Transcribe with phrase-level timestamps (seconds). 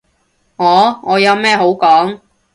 [0.55, 0.99] 我？
[1.03, 2.21] 我有咩好講？